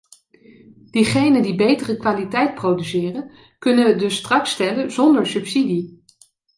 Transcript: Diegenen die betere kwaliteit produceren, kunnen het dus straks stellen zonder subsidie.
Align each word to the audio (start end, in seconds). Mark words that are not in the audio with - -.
Diegenen 0.95 1.41
die 1.43 1.53
betere 1.55 1.95
kwaliteit 1.97 2.55
produceren, 2.55 3.31
kunnen 3.59 3.87
het 3.87 3.99
dus 3.99 4.15
straks 4.15 4.51
stellen 4.51 4.91
zonder 4.91 5.27
subsidie. 5.27 6.03